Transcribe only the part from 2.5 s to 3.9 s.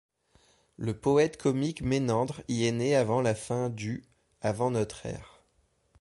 est né à la fin